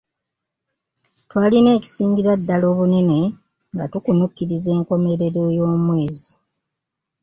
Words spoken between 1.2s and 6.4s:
Twalina ekisingira ddala obunene nga tukunukkiriza enkomerero y'omwezi.